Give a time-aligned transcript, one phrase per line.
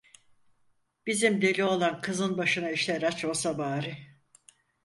[1.05, 3.97] "Bizim deli oğlan kızın başına işler açmasa bari!